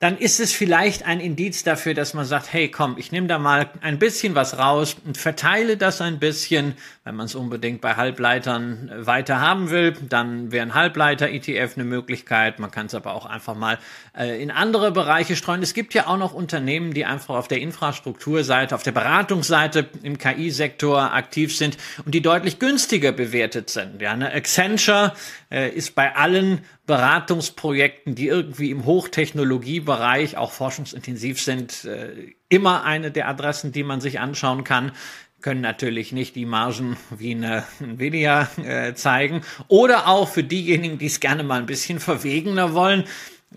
[0.00, 3.38] dann ist es vielleicht ein Indiz dafür, dass man sagt, hey, komm, ich nehme da
[3.38, 6.74] mal ein bisschen was raus und verteile das ein bisschen.
[7.04, 12.58] Wenn man es unbedingt bei Halbleitern weiter haben will, dann wäre ein Halbleiter-ETF eine Möglichkeit.
[12.58, 13.78] Man kann es aber auch einfach mal
[14.16, 15.62] äh, in andere Bereiche streuen.
[15.62, 20.16] Es gibt ja auch noch Unternehmen, die einfach auf der Infrastrukturseite, auf der Beratungsseite im
[20.16, 24.00] KI-Sektor aktiv sind und die deutlich günstiger bewertet sind.
[24.00, 25.12] Ja, eine Accenture
[25.50, 33.10] äh, ist bei allen Beratungsprojekten, die irgendwie im Hochtechnologiebereich auch forschungsintensiv sind, äh, immer eine
[33.10, 34.92] der Adressen, die man sich anschauen kann
[35.42, 39.40] können natürlich nicht die Margen wie eine Nvidia äh, zeigen.
[39.68, 43.04] Oder auch für diejenigen, die es gerne mal ein bisschen verwegener wollen,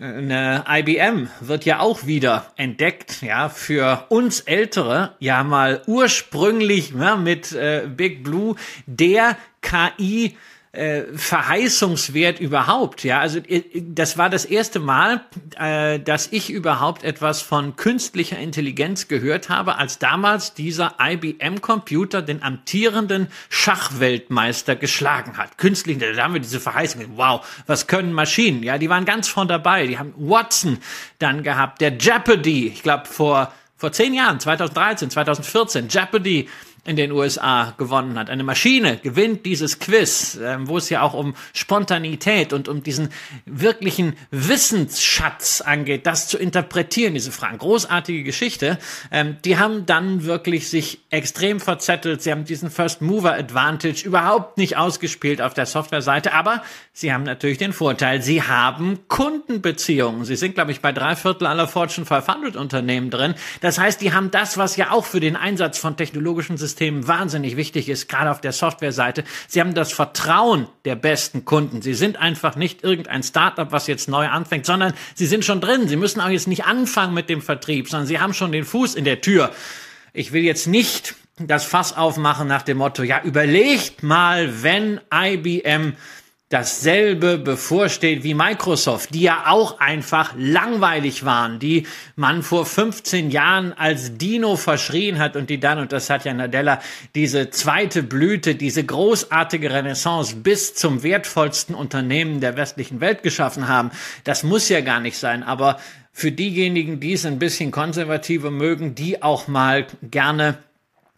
[0.00, 7.14] eine IBM wird ja auch wieder entdeckt, ja, für uns Ältere, ja mal ursprünglich ja,
[7.14, 10.36] mit äh, Big Blue der KI
[10.74, 13.04] äh, Verheißungswert überhaupt.
[13.04, 15.24] Ja, also äh, das war das erste Mal,
[15.58, 22.42] äh, dass ich überhaupt etwas von künstlicher Intelligenz gehört habe, als damals dieser IBM-Computer den
[22.42, 25.58] amtierenden Schachweltmeister geschlagen hat.
[25.58, 27.04] Künstlich, da haben wir diese Verheißung.
[27.16, 28.62] Wow, was können Maschinen?
[28.62, 29.86] Ja, die waren ganz vorn dabei.
[29.86, 30.78] Die haben Watson
[31.18, 32.68] dann gehabt, der Jeopardy.
[32.68, 36.48] Ich glaube vor vor zehn Jahren, 2013, 2014, Jeopardy
[36.86, 38.28] in den USA gewonnen hat.
[38.28, 43.08] Eine Maschine gewinnt dieses Quiz, ähm, wo es ja auch um Spontanität und um diesen
[43.46, 47.56] wirklichen Wissensschatz angeht, das zu interpretieren, diese Fragen.
[47.56, 48.78] Großartige Geschichte.
[49.10, 52.22] Ähm, die haben dann wirklich sich extrem verzettelt.
[52.22, 57.22] Sie haben diesen First Mover Advantage überhaupt nicht ausgespielt auf der Softwareseite, aber sie haben
[57.22, 60.26] natürlich den Vorteil, sie haben Kundenbeziehungen.
[60.26, 63.34] Sie sind, glaube ich, bei drei Viertel aller Fortune 500 Unternehmen drin.
[63.62, 67.06] Das heißt, die haben das, was ja auch für den Einsatz von technologischen Systemen Betriebssystem
[67.06, 69.24] wahnsinnig wichtig ist, gerade auf der Softwareseite.
[69.48, 71.82] Sie haben das Vertrauen der besten Kunden.
[71.82, 75.88] Sie sind einfach nicht irgendein Startup, was jetzt neu anfängt, sondern sie sind schon drin.
[75.88, 78.94] Sie müssen auch jetzt nicht anfangen mit dem Vertrieb, sondern sie haben schon den Fuß
[78.94, 79.50] in der Tür.
[80.12, 85.94] Ich will jetzt nicht das Fass aufmachen nach dem Motto, ja, überlegt mal, wenn IBM
[86.50, 93.72] dasselbe bevorsteht wie Microsoft, die ja auch einfach langweilig waren, die man vor 15 Jahren
[93.72, 96.80] als Dino verschrien hat und die dann, und das hat ja Nadella,
[97.14, 103.90] diese zweite Blüte, diese großartige Renaissance bis zum wertvollsten Unternehmen der westlichen Welt geschaffen haben.
[104.24, 105.78] Das muss ja gar nicht sein, aber
[106.12, 110.58] für diejenigen, die es ein bisschen konservativer mögen, die auch mal gerne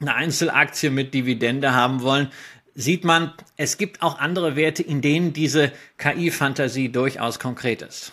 [0.00, 2.28] eine Einzelaktie mit Dividende haben wollen,
[2.76, 8.12] sieht man, es gibt auch andere Werte, in denen diese KI-Fantasie durchaus konkret ist.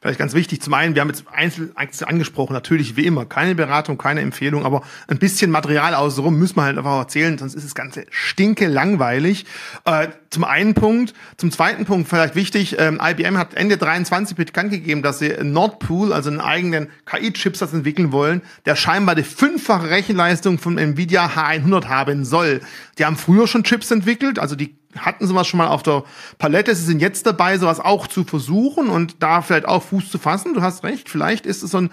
[0.00, 3.98] Vielleicht ganz wichtig, zum einen, wir haben jetzt Einzelaktien angesprochen, natürlich wie immer, keine Beratung,
[3.98, 7.74] keine Empfehlung, aber ein bisschen Material außenrum müssen wir halt einfach erzählen, sonst ist das
[7.74, 9.46] Ganze stinke langweilig.
[9.84, 11.14] Äh, zum einen Punkt.
[11.36, 16.12] Zum zweiten Punkt vielleicht wichtig, ähm, IBM hat Ende 23 bekannt gegeben, dass sie Nordpool,
[16.12, 22.24] also einen eigenen KI-Chipsatz entwickeln wollen, der scheinbar die fünffache Rechenleistung von Nvidia H100 haben
[22.24, 22.60] soll.
[22.98, 26.04] Die haben früher schon Chips entwickelt, also die hatten sowas schon mal auf der
[26.38, 26.74] Palette.
[26.74, 30.54] Sie sind jetzt dabei, sowas auch zu versuchen und da vielleicht auch Fuß zu fassen.
[30.54, 31.90] Du hast recht, vielleicht ist es so ein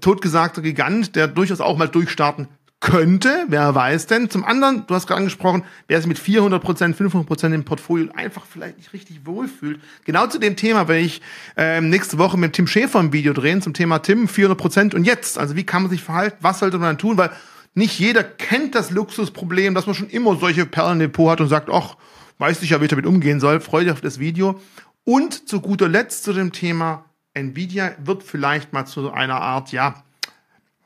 [0.00, 2.48] totgesagter Gigant, der durchaus auch mal durchstarten
[2.82, 4.28] könnte, wer weiß denn.
[4.28, 8.10] Zum anderen, du hast gerade angesprochen, wer sich mit 400 Prozent, 500 Prozent im Portfolio
[8.14, 9.80] einfach vielleicht nicht richtig wohlfühlt.
[10.04, 11.22] Genau zu dem Thema werde ich
[11.56, 15.04] ähm, nächste Woche mit Tim Schäfer ein Video drehen zum Thema Tim 400 Prozent und
[15.04, 15.38] jetzt.
[15.38, 16.36] Also wie kann man sich verhalten?
[16.40, 17.16] Was sollte man dann tun?
[17.16, 17.30] Weil
[17.74, 21.48] nicht jeder kennt das Luxusproblem, dass man schon immer solche Perlen im Depot hat und
[21.48, 21.96] sagt, ach,
[22.42, 23.60] weiß nicht wie ich damit umgehen soll.
[23.60, 24.60] Freue dich auf das Video.
[25.04, 30.02] Und zu guter Letzt zu dem Thema Nvidia wird vielleicht mal zu einer Art, ja,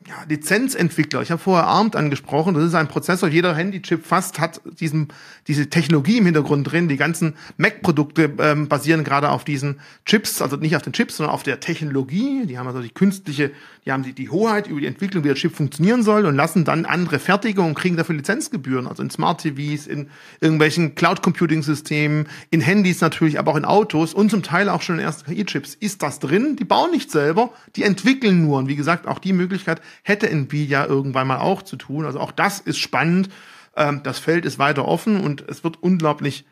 [0.05, 1.21] ja, Lizenzentwickler.
[1.21, 2.53] Ich habe vorher ARMT angesprochen.
[2.53, 3.27] Das ist ein Prozessor.
[3.27, 5.09] Jeder Handychip fast hat diesen,
[5.47, 6.87] diese Technologie im Hintergrund drin.
[6.87, 11.33] Die ganzen Mac-Produkte ähm, basieren gerade auf diesen Chips, also nicht auf den Chips, sondern
[11.33, 12.45] auf der Technologie.
[12.45, 13.51] Die haben also die künstliche,
[13.85, 16.63] die haben die, die Hoheit über die Entwicklung, wie der Chip funktionieren soll und lassen
[16.63, 18.87] dann andere fertigen und kriegen dafür Lizenzgebühren.
[18.87, 24.29] Also in Smart TVs, in irgendwelchen Cloud-Computing-Systemen, in Handys natürlich, aber auch in Autos und
[24.29, 25.73] zum Teil auch schon in ersten KI-Chips.
[25.73, 26.55] Ist das drin?
[26.55, 28.59] Die bauen nicht selber, die entwickeln nur.
[28.59, 32.05] Und wie gesagt, auch die Möglichkeit hätte Nvidia irgendwann mal auch zu tun.
[32.05, 33.29] Also auch das ist spannend.
[33.75, 36.45] Ähm, das Feld ist weiter offen und es wird unglaublich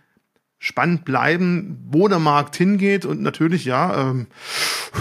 [0.60, 4.28] spannend bleiben, wo der Markt hingeht und natürlich, ja, ähm,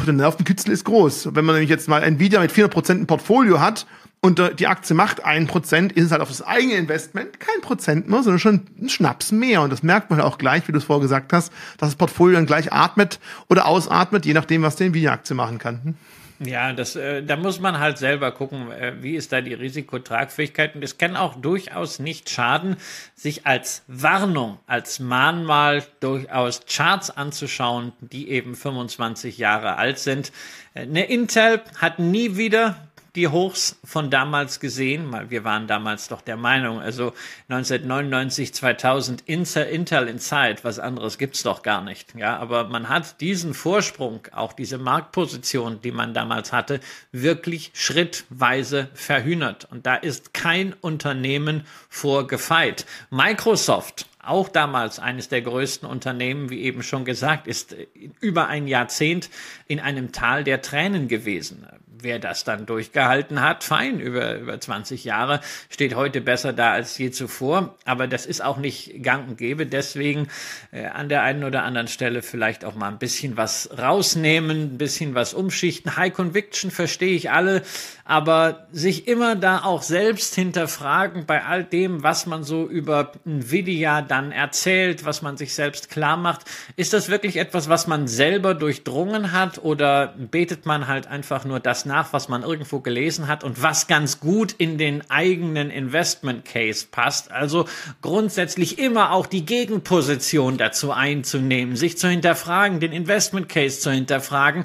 [0.06, 1.34] der Nervenkitzel ist groß.
[1.34, 3.86] Wenn man nämlich jetzt mal Nvidia mit 400% im Portfolio hat
[4.20, 7.60] und äh, die Aktie macht ein Prozent, ist es halt auf das eigene Investment kein
[7.62, 9.62] Prozent mehr, sondern schon ein Schnaps mehr.
[9.62, 12.36] Und das merkt man auch gleich, wie du es vorher gesagt hast, dass das Portfolio
[12.36, 15.96] dann gleich atmet oder ausatmet, je nachdem, was die Nvidia-Aktie machen kann.
[16.40, 20.74] Ja, das, äh, da muss man halt selber gucken, äh, wie ist da die Risikotragfähigkeit.
[20.74, 22.76] Und es kann auch durchaus nicht schaden,
[23.14, 30.32] sich als Warnung, als Mahnmal durchaus Charts anzuschauen, die eben 25 Jahre alt sind.
[30.74, 36.08] Äh, eine Intel hat nie wieder die Hochs von damals gesehen, weil wir waren damals
[36.08, 37.12] doch der Meinung, also
[37.48, 42.14] 1999, 2000 Intel Inside, was anderes gibt's doch gar nicht.
[42.16, 46.80] Ja, aber man hat diesen Vorsprung, auch diese Marktposition, die man damals hatte,
[47.12, 49.68] wirklich schrittweise verhühnert.
[49.70, 52.84] Und da ist kein Unternehmen vorgefeit.
[53.10, 57.76] Microsoft auch damals eines der größten Unternehmen, wie eben schon gesagt, ist
[58.20, 59.28] über ein Jahrzehnt
[59.66, 61.66] in einem Tal der Tränen gewesen
[62.04, 65.40] wer das dann durchgehalten hat, fein, über, über 20 Jahre,
[65.70, 67.74] steht heute besser da als je zuvor.
[67.84, 69.66] Aber das ist auch nicht gang und gäbe.
[69.66, 70.28] Deswegen
[70.70, 74.78] äh, an der einen oder anderen Stelle vielleicht auch mal ein bisschen was rausnehmen, ein
[74.78, 75.96] bisschen was umschichten.
[75.96, 77.62] High Conviction verstehe ich alle,
[78.04, 84.02] aber sich immer da auch selbst hinterfragen bei all dem, was man so über Nvidia
[84.02, 86.42] dann erzählt, was man sich selbst klar macht.
[86.76, 91.60] Ist das wirklich etwas, was man selber durchdrungen hat oder betet man halt einfach nur
[91.60, 96.44] das nach, was man irgendwo gelesen hat und was ganz gut in den eigenen Investment
[96.44, 97.30] Case passt?
[97.30, 97.66] Also
[98.02, 104.64] grundsätzlich immer auch die Gegenposition dazu einzunehmen, sich zu hinterfragen, den Investment Case zu hinterfragen.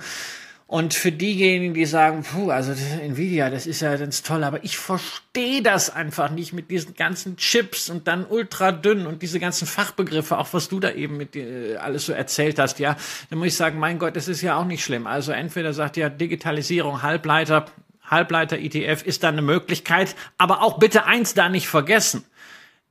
[0.70, 4.78] Und für diejenigen, die sagen, puh, also Nvidia, das ist ja ganz toll, aber ich
[4.78, 9.66] verstehe das einfach nicht mit diesen ganzen Chips und dann ultra dünn und diese ganzen
[9.66, 12.98] Fachbegriffe, auch was du da eben mit äh, alles so erzählt hast, ja,
[13.32, 15.08] dann muss ich sagen, mein Gott, das ist ja auch nicht schlimm.
[15.08, 17.66] Also entweder sagt ja Digitalisierung, Halbleiter,
[18.04, 22.26] Halbleiter-ETF ist da eine Möglichkeit, aber auch bitte eins da nicht vergessen.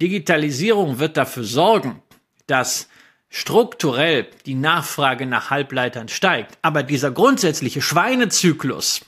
[0.03, 2.03] Digitalisierung wird dafür sorgen,
[2.49, 2.89] dass
[3.31, 9.05] strukturell die Nachfrage nach Halbleitern steigt, aber dieser grundsätzliche Schweinezyklus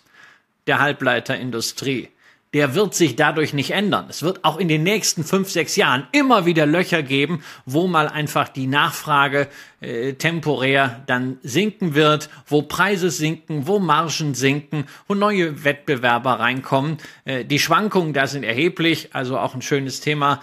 [0.66, 2.09] der Halbleiterindustrie,
[2.52, 4.06] der wird sich dadurch nicht ändern.
[4.09, 8.09] Es wird auch in den nächsten fünf, sechs Jahren immer wieder Löcher geben, wo mal
[8.09, 9.48] einfach die Nachfrage
[9.80, 16.98] äh, temporär dann sinken wird, wo Preise sinken, wo Margen sinken, wo neue Wettbewerber reinkommen.
[17.24, 20.40] Äh, die Schwankungen da sind erheblich, also auch ein schönes Thema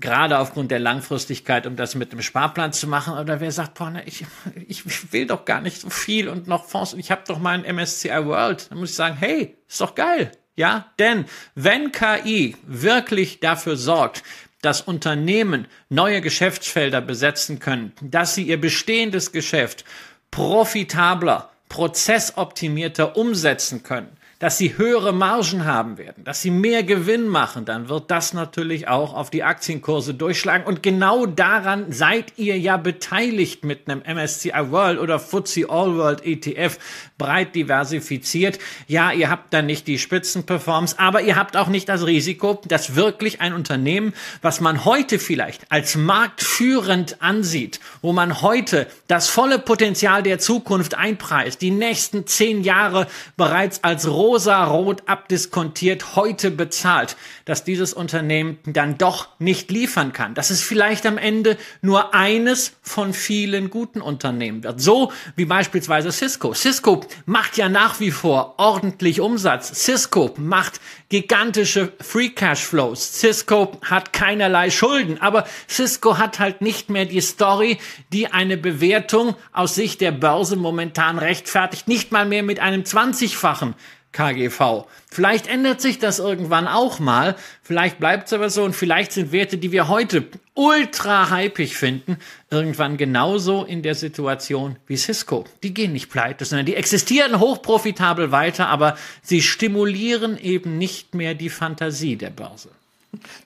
[0.00, 3.18] gerade aufgrund der Langfristigkeit, um das mit dem Sparplan zu machen.
[3.18, 4.24] Oder wer sagt, boah, ich,
[4.66, 7.62] ich will doch gar nicht so viel und noch Fonds und ich habe doch ein
[7.62, 8.70] MSCI World.
[8.70, 10.32] Dann muss ich sagen, hey, ist doch geil.
[10.54, 14.22] Ja, denn wenn KI wirklich dafür sorgt,
[14.62, 19.84] dass Unternehmen neue Geschäftsfelder besetzen können, dass sie ihr bestehendes Geschäft
[20.30, 27.64] profitabler, prozessoptimierter umsetzen können, dass sie höhere Margen haben werden, dass sie mehr Gewinn machen,
[27.64, 30.66] dann wird das natürlich auch auf die Aktienkurse durchschlagen.
[30.66, 36.24] Und genau daran seid ihr ja beteiligt mit einem MSCI World oder FTSE All World
[36.24, 36.78] ETF,
[37.16, 38.58] breit diversifiziert.
[38.86, 42.94] Ja, ihr habt dann nicht die Spitzenperformance, aber ihr habt auch nicht das Risiko, dass
[42.94, 49.58] wirklich ein Unternehmen, was man heute vielleicht als marktführend ansieht, wo man heute das volle
[49.58, 57.62] Potenzial der Zukunft einpreist, die nächsten zehn Jahre bereits als rosa-rot abdiskontiert heute bezahlt, dass
[57.62, 60.34] dieses Unternehmen dann doch nicht liefern kann.
[60.34, 64.80] Dass es vielleicht am Ende nur eines von vielen guten Unternehmen wird.
[64.80, 66.54] So wie beispielsweise Cisco.
[66.54, 69.84] Cisco macht ja nach wie vor ordentlich Umsatz.
[69.84, 73.20] Cisco macht gigantische Free Cash Flows.
[73.20, 77.78] Cisco hat keinerlei Schulden, aber Cisco hat halt nicht mehr die Story,
[78.12, 81.86] die eine Bewertung aus Sicht der Börse momentan rechtfertigt.
[81.86, 83.74] Nicht mal mehr mit einem 20-fachen
[84.12, 84.86] KGV.
[85.10, 89.32] Vielleicht ändert sich das irgendwann auch mal, vielleicht bleibt es aber so und vielleicht sind
[89.32, 92.16] Werte, die wir heute ultra hypig finden,
[92.50, 95.44] irgendwann genauso in der Situation wie Cisco.
[95.62, 101.34] Die gehen nicht pleite, sondern die existieren hochprofitabel weiter, aber sie stimulieren eben nicht mehr
[101.34, 102.70] die Fantasie der Börse.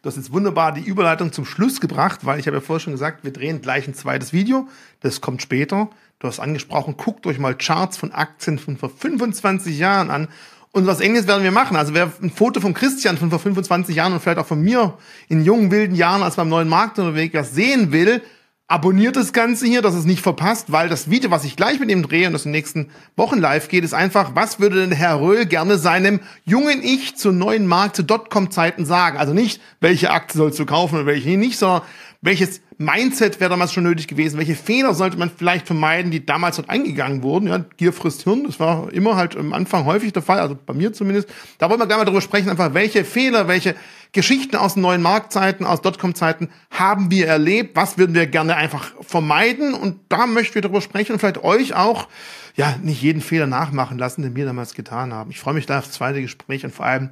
[0.02, 2.92] Du hast jetzt wunderbar die Überleitung zum Schluss gebracht, weil ich habe ja vorher schon
[2.92, 4.68] gesagt, wir drehen gleich ein zweites Video.
[5.00, 5.90] Das kommt später.
[6.20, 10.28] Du hast angesprochen, guckt euch mal Charts von Aktien von vor 25 Jahren an
[10.70, 11.78] und was ähnliches werden wir machen.
[11.78, 14.98] Also wer ein Foto von Christian von vor 25 Jahren und vielleicht auch von mir
[15.30, 18.20] in jungen, wilden Jahren als beim neuen Markt unterwegs sehen will,
[18.68, 21.90] abonniert das Ganze hier, dass es nicht verpasst, weil das Video, was ich gleich mit
[21.90, 24.92] ihm drehe und das in den nächsten Wochen live geht, ist einfach, was würde denn
[24.92, 29.16] Herr Röhl gerne seinem jungen Ich zu neuen Markt, zu Dotcom-Zeiten sagen?
[29.16, 31.80] Also nicht, welche Aktie sollst du kaufen und welche nicht, sondern
[32.20, 34.38] welches Mindset wäre damals schon nötig gewesen?
[34.38, 37.46] Welche Fehler sollte man vielleicht vermeiden, die damals dort eingegangen wurden?
[37.46, 40.72] Ja, Gier frisst Hirn, das war immer halt am Anfang häufig der Fall, also bei
[40.72, 41.28] mir zumindest.
[41.58, 43.74] Da wollen wir gerne mal darüber sprechen, einfach welche Fehler, welche
[44.12, 47.76] Geschichten aus den neuen Marktzeiten, aus Dotcom-Zeiten haben wir erlebt?
[47.76, 49.74] Was würden wir gerne einfach vermeiden?
[49.74, 52.08] Und da möchten wir darüber sprechen und vielleicht euch auch,
[52.56, 55.30] ja, nicht jeden Fehler nachmachen lassen, den wir damals getan haben.
[55.30, 57.10] Ich freue mich da aufs zweite Gespräch und vor allem,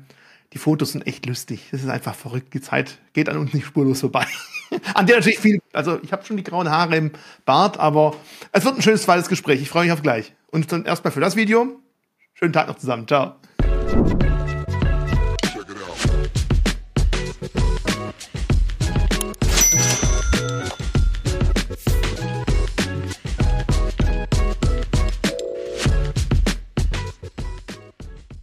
[0.55, 1.68] die Fotos sind echt lustig.
[1.72, 2.55] Das ist einfach verrückt.
[2.55, 4.26] Die Zeit geht an uns nicht spurlos vorbei.
[4.94, 5.60] an der natürlich viel.
[5.72, 7.12] Also ich habe schon die grauen Haare im
[7.44, 8.14] Bart, aber
[8.52, 9.60] es wird ein schönes zweites Gespräch.
[9.60, 10.34] Ich freue mich auf gleich.
[10.50, 11.80] Und dann erstmal für das Video.
[12.34, 13.06] Schönen Tag noch zusammen.
[13.06, 13.36] Ciao.